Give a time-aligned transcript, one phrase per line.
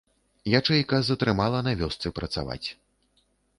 [0.59, 2.61] Ячэйка затрымала на вёсцы працаваць.